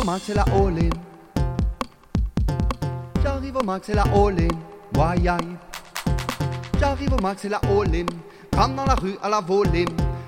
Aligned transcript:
au 0.00 0.04
max, 0.04 0.22
c'est 0.26 0.34
la 0.34 0.42
all-in. 0.42 0.90
J'arrive 3.22 3.56
au 3.56 3.62
max, 3.62 3.86
c'est 3.86 3.94
la 3.94 4.02
all-in. 4.02 4.48
J'arrive 6.78 7.12
au 7.12 7.22
max, 7.22 7.42
c'est 7.42 7.48
la 7.48 7.58
all-in. 7.58 8.06
Comme 8.56 8.76
dans 8.76 8.84
la 8.84 8.94
rue 8.94 9.16
à 9.22 9.28
la 9.28 9.40
volée. 9.40 9.84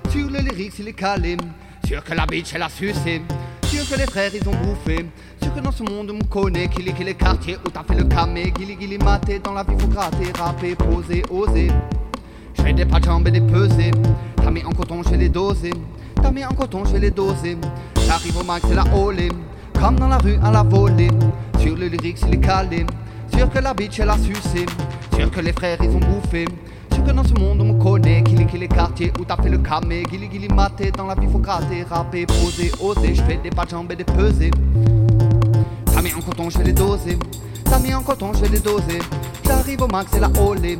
Sur 0.09 0.29
le 0.29 0.39
lyrics, 0.39 0.79
il 0.79 0.87
est 0.89 0.93
calé. 0.93 1.37
Sûr 1.85 2.03
que 2.03 2.13
la 2.13 2.25
bitch, 2.25 2.53
elle 2.53 2.61
a 2.61 2.69
sucé. 2.69 3.21
Sûr 3.63 3.87
que 3.89 3.95
les 3.95 4.05
frères, 4.05 4.31
ils 4.33 4.47
ont 4.47 4.55
bouffé. 4.55 5.05
Sûr 5.41 5.53
que 5.53 5.59
dans 5.59 5.71
ce 5.71 5.83
monde, 5.83 6.11
on 6.11 6.15
me 6.15 6.23
connaît. 6.23 6.67
Qu'il 6.67 6.87
est, 6.87 6.93
qu'il 6.93 7.07
est 7.07 7.15
quartier 7.15 7.57
où 7.65 7.69
t'as 7.69 7.83
fait 7.83 7.95
le 7.95 8.03
camé. 8.03 8.53
Gilly, 8.57 8.77
gilly, 8.79 8.97
maté. 8.97 9.39
Dans 9.39 9.53
la 9.53 9.63
vie, 9.63 9.75
faut 9.79 9.87
gratter, 9.87 10.31
rapper, 10.37 10.75
poser, 10.75 11.23
oser. 11.31 11.71
J'fais 12.53 12.73
des 12.73 12.85
pas 12.85 12.99
de 12.99 13.05
jambes 13.05 13.27
et 13.27 13.31
des 13.31 13.41
pesées. 13.41 13.91
T'as 14.35 14.51
mis 14.51 14.63
en 14.63 14.71
coton, 14.71 15.01
je 15.03 15.15
les 15.15 15.29
doser. 15.29 15.73
T'as 16.15 16.31
mis 16.31 16.45
en 16.45 16.53
coton, 16.53 16.85
je 16.85 16.97
les 16.97 17.11
doser. 17.11 17.57
J'arrive 18.05 18.37
au 18.37 18.43
max, 18.43 18.65
c'est 18.67 18.75
la 18.75 18.85
olé. 18.95 19.29
Comme 19.79 19.99
dans 19.99 20.07
la 20.07 20.17
rue 20.17 20.37
à 20.43 20.51
la 20.51 20.63
volée. 20.63 21.09
Sur 21.59 21.75
le 21.75 21.87
lyrics, 21.87 22.19
il 22.27 22.35
est 22.35 22.39
calé. 22.39 22.85
Sûr 23.35 23.49
que 23.49 23.59
la 23.59 23.73
bitch, 23.73 23.99
elle 23.99 24.09
a 24.09 24.17
sucé. 24.17 24.65
Sûr 25.15 25.31
que 25.31 25.39
les 25.39 25.53
frères, 25.53 25.77
ils 25.81 25.89
ont 25.89 25.99
bouffé. 25.99 26.45
Sûr 26.93 27.03
que 27.03 27.11
dans 27.11 27.23
ce 27.23 27.33
monde, 27.33 27.61
on 27.61 27.73
me 27.73 27.81
connaît. 27.81 28.23
Qu'il 28.23 28.41
est, 28.41 28.45
qu'il 28.45 28.63
est 28.63 28.67
quartier 28.67 29.11
où 29.19 29.25
t'as 29.25 29.37
fait 29.37 29.49
le 29.49 29.57
camé. 29.57 30.03
Gilly, 30.09 30.29
gilly, 30.31 30.47
maté. 30.47 30.91
Dans 30.91 31.07
la 31.07 31.15
vie, 31.15 31.27
faut 31.31 31.39
gratter, 31.39 31.83
rapper, 31.89 32.25
poser, 32.25 32.71
oser. 32.79 33.15
J'fais 33.15 33.37
des 33.37 33.49
pas 33.49 33.65
de 33.65 33.71
jambes 33.71 33.91
et 33.91 33.95
des 33.95 34.03
pesées. 34.03 34.51
T'as 35.85 36.01
mis 36.01 36.13
en 36.13 36.21
coton, 36.21 36.49
je 36.49 36.59
les 36.59 36.73
doser. 36.73 37.17
T'as 37.65 37.79
mis 37.79 37.93
en 37.93 38.01
coton, 38.01 38.31
je 38.33 38.45
les 38.45 38.59
doser. 38.59 38.99
J'arrive 39.45 39.81
au 39.81 39.87
max, 39.87 40.11
c'est 40.13 40.19
la 40.19 40.29
olé. 40.41 40.77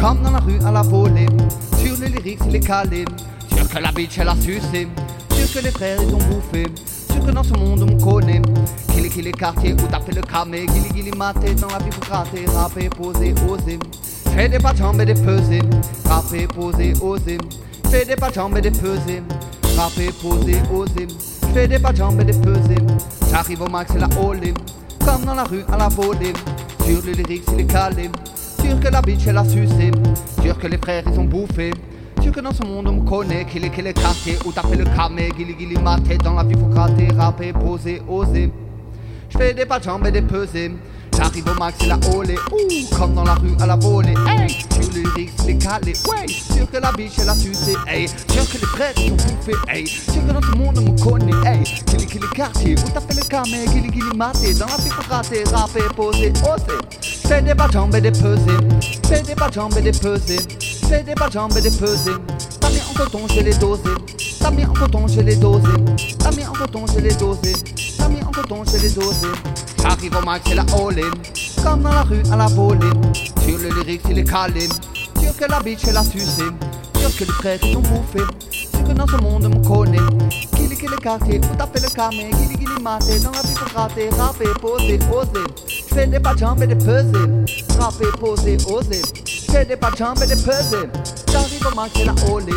Comme 0.00 0.22
dans 0.22 0.30
la 0.30 0.40
rue 0.40 0.58
à 0.64 0.72
la 0.72 0.82
volée. 0.82 1.26
Sur 1.78 1.96
le 1.98 2.06
lyrics, 2.06 2.40
il 2.48 2.56
est 2.56 2.60
calé. 2.60 3.04
Sûr 3.54 3.68
que 3.68 3.78
la 3.78 3.92
bitch, 3.92 4.18
elle 4.18 4.28
a 4.28 4.36
sucé. 4.36 4.88
Sûr 5.32 5.52
que 5.60 5.64
les 5.64 5.70
frères, 5.70 5.98
ils 6.02 6.14
ont 6.14 6.18
bouffé. 6.18 6.66
Sûr 7.12 7.24
que 7.26 7.30
dans 7.30 7.42
ce 7.42 7.54
monde, 7.54 7.82
on 7.88 7.96
connaît. 7.98 8.42
Qu'il 8.92 9.06
est, 9.06 9.08
qu'il 9.08 9.26
est 9.26 9.32
quartier 9.32 9.74
où 9.74 9.78
fait 9.78 10.14
le 10.14 10.22
camé. 10.22 10.66
Gilly, 10.72 10.88
gilly, 10.94 11.16
maté. 11.16 11.54
Dans 11.54 11.68
la 11.68 11.78
vie, 11.78 11.90
faut 11.92 12.00
gratter, 12.00 12.44
rapper, 12.54 12.88
poser, 12.88 13.34
oser. 13.48 13.78
Fais 14.34 14.48
des 14.48 14.58
pas 14.58 14.72
et 14.72 15.04
des 15.04 15.14
pesées. 15.14 15.62
Rapper, 16.06 16.46
poser, 16.46 16.94
oser. 17.00 17.38
Fais 17.90 18.04
des 18.04 18.16
pas 18.16 18.28
et 18.28 18.60
des 18.60 18.70
pesées. 18.70 19.22
Rapper, 19.76 20.10
poser, 20.20 20.56
oser. 20.72 21.06
Fais 21.52 21.68
des 21.68 21.78
pas 21.78 21.90
et 21.90 22.24
des 22.24 22.32
pesées. 22.32 22.82
J'arrive 23.30 23.62
au 23.62 23.68
max, 23.68 23.92
c'est 23.92 23.98
la 23.98 24.08
olé. 24.20 24.54
Comme 25.04 25.24
dans 25.24 25.34
la 25.34 25.44
rue 25.44 25.64
à 25.72 25.76
la 25.76 25.88
volée. 25.88 26.32
Sur 26.84 27.02
le 27.04 27.12
lyrics, 27.12 27.44
il 27.52 27.60
est 27.60 27.66
calé. 27.66 28.10
Sûr 28.60 28.78
que 28.80 28.88
la 28.88 29.02
bitch 29.02 29.26
elle 29.26 29.38
a 29.38 29.44
sucé. 29.44 29.90
Sûr 30.42 30.58
que 30.58 30.66
les 30.66 30.78
frères 30.78 31.04
ils 31.06 31.18
ont 31.18 31.24
bouffé. 31.24 31.72
Que 32.30 32.40
dans 32.40 32.54
ce 32.54 32.62
monde 32.62 32.88
on 32.88 32.92
me 32.92 33.06
connaît. 33.06 33.44
Qu'il 33.44 33.62
est, 33.62 33.70
qu'il 33.70 33.86
est 33.86 33.98
où 34.46 34.52
t'as 34.52 34.62
fait 34.62 34.76
le 34.76 34.84
camé. 34.84 35.30
Gilly, 35.36 35.54
gilly, 35.58 35.76
maté. 35.76 36.16
Dans 36.16 36.32
la 36.32 36.44
vie, 36.44 36.54
faut 36.54 36.66
gratter, 36.66 37.08
rapper, 37.14 37.52
poser, 37.52 38.00
oser. 38.08 38.50
J'fais 39.28 39.52
des 39.52 39.66
pas 39.66 39.78
de 39.78 39.84
jambes 39.84 40.06
et 40.06 40.10
des 40.10 40.22
pesées. 40.22 40.72
J'arrive 41.14 41.46
au 41.46 41.58
max, 41.58 41.76
c'est 41.78 41.88
la 41.88 41.98
olé. 42.16 42.36
Ouh, 42.52 42.96
comme 42.96 43.14
dans 43.14 43.24
la 43.24 43.34
rue 43.34 43.54
à 43.60 43.66
la 43.66 43.76
volée. 43.76 44.14
Hey, 44.26 44.48
sur 44.48 44.92
le 44.94 45.02
lyrics, 45.02 45.32
c'est 45.44 45.58
calé. 45.58 45.92
Ouais, 46.08 46.26
sûr 46.26 46.70
que 46.70 46.78
la 46.78 46.90
bitch 46.92 47.18
elle 47.18 47.28
a 47.28 47.34
sucé. 47.34 47.74
Hey, 47.86 48.08
sûr 48.08 48.48
que 48.48 48.58
les 48.58 48.66
frères 48.66 48.94
ils 48.96 49.12
ont 49.12 49.16
bouffé. 49.16 49.52
Hey, 49.68 49.86
sûr 49.86 50.26
que 50.26 50.32
dans 50.32 50.40
ce 50.40 50.56
monde 50.56 50.78
on 50.78 50.92
me 50.92 51.02
connaît. 51.02 51.48
Hey, 51.48 51.64
qu'il 51.64 52.02
est, 52.02 52.06
qu'il 52.06 52.24
est 52.24 52.34
quartier 52.34 52.74
où 52.74 52.90
t'as 52.94 53.00
fait 53.00 53.14
le 53.14 53.28
camé. 53.28 53.66
Gilly, 53.72 53.92
gilly, 53.92 54.16
maté. 54.16 54.54
Dans 54.54 54.66
la 54.66 54.76
vie, 54.76 54.90
faut 54.90 55.02
gratter, 55.06 55.44
rapper, 55.52 55.82
poser, 55.94 56.32
oser. 56.44 57.11
Fais 57.32 57.40
des 57.40 57.54
pas 57.54 57.66
et 57.96 58.00
des 58.02 58.10
pesées. 58.10 58.42
Fais 59.08 59.22
des 59.22 59.34
pas 59.34 59.48
et 59.48 59.80
des 59.80 59.92
pesées. 59.92 60.38
Fais 60.86 61.02
des 61.02 61.14
pas 61.14 61.30
et 61.56 61.60
des 61.62 61.70
pesées. 61.70 62.10
T'as 62.60 62.68
mis 62.68 62.80
en 62.82 62.92
coton, 62.92 63.26
je 63.26 63.40
les 63.40 63.54
dosé. 63.54 63.90
T'as 64.38 64.50
mis 64.50 64.66
en 64.66 64.72
coton, 64.74 65.08
je 65.08 65.20
les 65.22 65.36
dosé. 65.36 65.70
T'as 66.18 66.30
mis 66.32 66.44
en 66.44 66.52
coton, 66.52 66.84
je 66.94 67.00
les 67.00 67.14
dosé. 67.14 67.54
T'as 67.96 68.08
mis 68.08 68.22
en 68.22 68.30
coton, 68.30 68.64
je 68.66 68.76
les 68.76 68.90
dosé. 68.90 69.28
J'arrive 69.80 70.14
au 70.14 70.20
max, 70.26 70.44
c'est 70.46 70.54
la 70.54 70.62
all 70.74 71.00
Comme 71.64 71.80
dans 71.80 71.92
la 71.92 72.02
rue 72.02 72.22
à 72.30 72.36
la 72.36 72.48
volée. 72.48 72.86
Sur 73.46 73.56
le 73.56 73.68
lyrics, 73.76 74.02
il 74.10 74.18
est 74.18 74.24
calé. 74.24 74.68
Sûr 75.18 75.34
que 75.34 75.50
la 75.50 75.60
bitch, 75.60 75.84
elle 75.88 75.96
a 75.96 76.04
sucé. 76.04 76.42
Sûr 76.98 77.16
que 77.16 77.24
les 77.24 77.32
frères, 77.32 77.58
ils 77.62 77.74
ont 77.74 77.80
bouffé. 77.80 78.26
Sûr 78.50 78.84
que 78.84 78.92
dans 78.92 79.06
ce 79.06 79.16
monde, 79.16 79.46
on 79.46 79.58
me 79.58 79.66
connaît. 79.66 79.96
Qu'il 80.82 80.92
est 80.92 81.00
quartier, 81.00 81.40
t'as 81.56 81.66
fait 81.68 81.80
le 81.80 81.94
camé. 81.94 82.30
Gilly, 82.38 82.58
gilly, 82.58 82.82
maté? 82.82 83.20
Dans 83.20 83.30
la 83.30 83.40
vie, 83.40 83.54
faut 83.54 83.72
gratter, 83.72 84.10
rapper, 84.18 84.48
poser, 84.60 84.98
oser. 85.10 85.71
J'fais 85.92 86.06
des 86.06 86.20
jambes 86.38 86.62
et 86.62 86.66
des 86.66 86.74
pesées. 86.74 87.28
Rapper, 87.78 88.06
poser, 88.18 88.56
oser. 88.66 89.02
J'fais 89.26 89.66
des 89.66 89.76
jambes 89.98 90.22
et 90.22 90.26
des 90.26 90.42
pesées. 90.42 90.88
J'arrive 91.30 91.66
au 91.66 91.80
c'est 91.94 92.04
la 92.06 92.14
olé. 92.32 92.54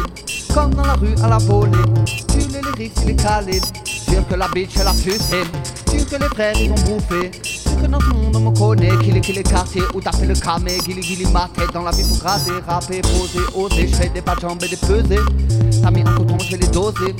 Comme 0.54 0.74
dans 0.74 0.86
la 0.86 0.94
rue 0.94 1.16
à 1.22 1.28
la 1.28 1.38
volée. 1.40 1.78
Sur 2.06 2.50
le 2.50 2.62
lyrics, 2.62 2.94
il 3.04 3.10
est 3.10 3.16
calé. 3.22 3.60
Sûr 3.84 4.26
que 4.26 4.36
la 4.36 4.48
bitch, 4.48 4.78
elle 4.80 4.88
a 4.88 4.94
sucé. 4.94 5.44
Sûr 5.90 6.08
que 6.08 6.16
les 6.16 6.30
frères, 6.30 6.56
ils 6.58 6.72
ont 6.72 6.76
bouffé. 6.76 7.30
Sûr 7.44 7.76
que 7.76 7.84
ce 7.84 8.14
monde, 8.14 8.36
on 8.38 8.40
me 8.40 8.58
connaît. 8.58 8.98
Qu'il 9.04 9.18
est, 9.18 9.22
qu'il 9.22 9.38
est 9.38 9.44
quartier 9.44 9.82
où 9.94 10.00
t'as 10.00 10.14
fait 10.14 10.28
le 10.28 10.36
camé. 10.36 10.78
Gilly, 10.86 11.04
gilly, 11.04 11.26
maté. 11.26 11.64
Dans 11.74 11.82
la 11.82 11.92
vie, 11.92 12.04
faut 12.04 12.16
gratter, 12.16 12.52
rapper, 12.66 13.02
poser, 13.02 13.46
oser. 13.54 13.88
J'fais 13.90 14.08
des 14.08 14.24
jambes 14.42 14.64
et 14.64 14.70
des 14.70 14.78
pesées. 14.78 15.20
T'as 15.84 15.92
mis 15.92 16.04
en 16.08 16.16
coton, 16.16 16.40
je 16.40 16.56
les 16.56 16.68
doser. 16.68 17.14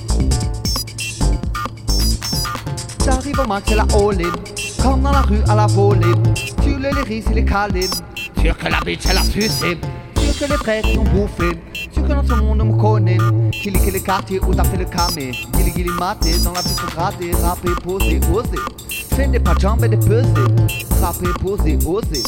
J'arrive 3.04 3.38
au 3.38 3.54
c'est 3.68 3.76
la 3.76 3.84
all 3.84 4.65
Comme 4.86 5.02
dans 5.02 5.12
la 5.12 5.22
rue 5.22 5.42
à 5.50 5.56
la 5.56 5.66
volée. 5.66 6.14
Sur 6.36 6.78
le 6.78 6.90
lyrics, 6.92 7.26
il 7.32 7.40
est 7.40 7.46
calé. 7.46 7.88
Sûr 8.40 8.56
que 8.56 8.68
la 8.70 8.80
bitch, 8.82 9.08
elle 9.10 9.18
a 9.18 9.24
sucé. 9.24 9.80
Sûr 10.16 10.48
que 10.48 10.52
les 10.52 10.58
frères, 10.58 10.84
ils 10.86 11.00
ont 11.00 11.04
bouffé. 11.04 11.58
Sûr 11.92 12.04
que 12.04 12.28
ce 12.28 12.34
monde, 12.36 12.62
on 12.62 12.66
me 12.66 12.80
connaît. 12.80 13.18
Qu'il 13.52 13.76
est, 13.76 13.80
qu'il 13.80 13.96
est 13.96 14.06
quartier 14.06 14.40
où 14.48 14.54
t'as 14.54 14.64
fait 14.64 14.78
le 14.78 14.86
camé. 14.86 15.32
Gilly, 15.32 15.74
gilly, 15.76 15.90
maté. 15.90 16.38
Dans 16.38 16.52
la 16.52 16.62
faut 16.62 16.88
gratter, 16.96 17.32
rapper, 17.42 17.72
poser, 17.84 18.20
oser. 18.32 18.60
Fais 19.16 19.28
des 19.28 19.40
pas 19.40 19.56
de 19.56 19.60
jambes 19.60 19.84
et 19.84 19.90
des 19.90 19.98
pesées. 19.98 20.30
Rapper, 21.02 21.34
poser, 21.42 21.80
oser. 21.84 22.24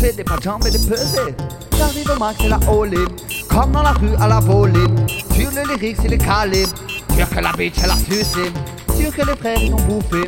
Fais 0.00 0.14
des 0.14 0.24
pas 0.24 0.38
de 0.38 0.42
jambes 0.42 0.66
et 0.66 0.70
des 0.70 0.78
pesées. 0.78 1.34
J'arrive 1.76 2.10
au 2.16 2.18
max, 2.18 2.38
c'est 2.40 2.48
la 2.48 2.56
all 2.56 2.94
Comme 3.50 3.72
dans 3.72 3.82
la 3.82 3.92
rue 3.92 4.16
à 4.18 4.26
la 4.28 4.40
volée. 4.40 4.88
Sur 5.34 5.50
le 5.50 5.74
lyrics, 5.74 5.98
il 6.06 6.14
est 6.14 6.24
calé. 6.24 6.64
Sûr 7.14 7.28
que 7.28 7.40
la 7.40 7.52
bitch, 7.52 7.74
elle 7.84 7.90
a 7.90 7.98
sucé. 7.98 8.50
Sûr 8.98 9.14
que 9.14 9.26
les 9.26 9.36
frères 9.36 9.62
ils 9.62 9.74
ont 9.74 9.76
bouffé. 9.76 10.24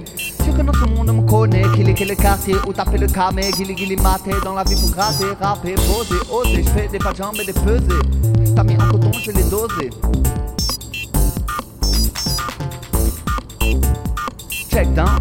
Sûr 0.50 0.66
que 0.66 0.78
ce 0.78 0.84
monde 0.84 1.10
on 1.10 1.22
me 1.22 1.28
connaît. 1.28 1.62
Qu'il 1.74 1.88
est, 1.88 2.00
est 2.00 2.16
quartier 2.16 2.56
t'as 2.74 2.84
fait 2.84 2.98
le 2.98 3.06
camé. 3.06 3.50
Gilly, 3.56 3.76
gilly, 3.76 3.96
maté. 3.96 4.32
Dans 4.44 4.54
la 4.54 4.64
vie 4.64 4.74
faut 4.74 4.92
gratter, 4.92 5.24
rapper, 5.40 5.74
poser, 5.74 6.20
oser. 6.32 6.62
J'fais 6.64 6.88
des 6.88 6.98
pas 6.98 7.12
de 7.12 7.16
jambes 7.16 7.36
et 7.40 7.44
des 7.44 7.52
pesées. 7.52 8.54
T'as 8.56 8.64
mis 8.64 8.74
en 8.74 8.90
coton, 8.90 9.12
je 9.12 9.30
les 9.30 9.44
dosé. 9.44 9.90
Check 14.70 14.92
down. 14.94 15.20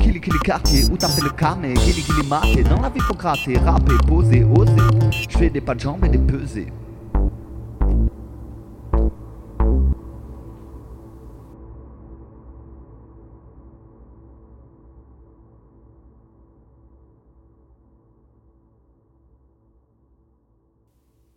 Gilly, 0.00 0.22
gilly, 0.22 0.38
quartier 0.42 0.84
t'as 0.98 1.08
fait 1.08 1.22
le 1.22 1.30
camé. 1.30 1.74
Gilly, 1.76 2.02
gilly, 2.02 2.26
maté. 2.28 2.62
Dans 2.64 2.80
la 2.80 2.88
vie 2.88 3.00
faut 3.00 3.14
gratter, 3.14 3.58
rapper, 3.58 3.96
poser, 4.06 4.44
oser. 4.44 4.72
J'fais 5.28 5.50
des 5.50 5.60
pas 5.60 5.74
de 5.74 5.80
jambes 5.80 6.04
et 6.04 6.08
des 6.08 6.18
pesées. 6.18 6.68